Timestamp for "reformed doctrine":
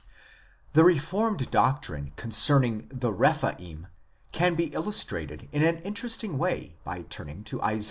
0.83-2.13